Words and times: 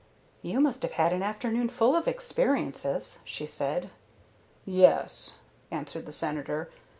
"You 0.41 0.59
must 0.59 0.81
have 0.81 0.93
had 0.93 1.13
an 1.13 1.21
afternoon 1.21 1.69
full 1.69 1.95
of 1.95 2.07
experiences," 2.07 3.19
she 3.23 3.45
said. 3.45 3.91
"Yes," 4.65 5.33
answered 5.71 6.07
the 6.07 6.11
Senator. 6.11 6.71